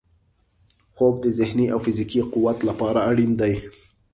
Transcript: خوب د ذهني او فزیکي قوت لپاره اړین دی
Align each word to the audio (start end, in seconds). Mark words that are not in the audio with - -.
خوب 0.95 1.13
د 1.25 1.25
ذهني 1.39 1.65
او 1.73 1.79
فزیکي 1.85 2.21
قوت 2.33 2.57
لپاره 2.69 2.99
اړین 3.09 3.31
دی 3.41 3.53